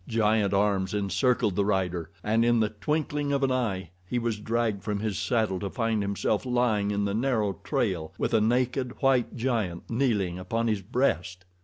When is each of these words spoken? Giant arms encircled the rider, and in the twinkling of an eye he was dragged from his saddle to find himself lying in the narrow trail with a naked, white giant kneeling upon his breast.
Giant 0.07 0.51
arms 0.51 0.95
encircled 0.95 1.55
the 1.55 1.63
rider, 1.63 2.09
and 2.23 2.43
in 2.43 2.59
the 2.59 2.69
twinkling 2.69 3.31
of 3.31 3.43
an 3.43 3.51
eye 3.51 3.91
he 4.07 4.17
was 4.17 4.39
dragged 4.39 4.81
from 4.83 4.99
his 4.99 5.19
saddle 5.19 5.59
to 5.59 5.69
find 5.69 6.01
himself 6.01 6.43
lying 6.43 6.89
in 6.89 7.05
the 7.05 7.13
narrow 7.13 7.59
trail 7.63 8.11
with 8.17 8.33
a 8.33 8.41
naked, 8.41 8.99
white 9.03 9.35
giant 9.35 9.87
kneeling 9.91 10.39
upon 10.39 10.65
his 10.67 10.81
breast. 10.81 11.45